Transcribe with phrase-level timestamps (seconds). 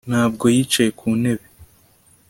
[0.09, 1.45] Ntabwo yicaye ku ntebe